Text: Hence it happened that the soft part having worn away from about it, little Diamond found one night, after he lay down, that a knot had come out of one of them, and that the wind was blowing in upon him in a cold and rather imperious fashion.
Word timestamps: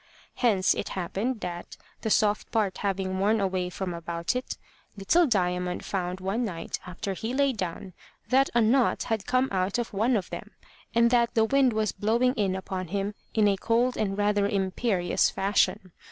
Hence 0.37 0.73
it 0.73 0.89
happened 0.97 1.41
that 1.41 1.77
the 2.01 2.09
soft 2.09 2.51
part 2.51 2.79
having 2.79 3.19
worn 3.19 3.39
away 3.39 3.69
from 3.69 3.93
about 3.93 4.35
it, 4.35 4.57
little 4.97 5.27
Diamond 5.27 5.85
found 5.85 6.19
one 6.19 6.43
night, 6.43 6.79
after 6.87 7.13
he 7.13 7.35
lay 7.35 7.53
down, 7.53 7.93
that 8.29 8.49
a 8.55 8.61
knot 8.61 9.03
had 9.03 9.27
come 9.27 9.47
out 9.51 9.77
of 9.77 9.93
one 9.93 10.15
of 10.17 10.31
them, 10.31 10.49
and 10.95 11.11
that 11.11 11.35
the 11.35 11.45
wind 11.45 11.73
was 11.73 11.91
blowing 11.91 12.33
in 12.33 12.55
upon 12.55 12.87
him 12.87 13.13
in 13.35 13.47
a 13.47 13.57
cold 13.57 13.95
and 13.95 14.17
rather 14.17 14.47
imperious 14.47 15.29
fashion. 15.29 15.91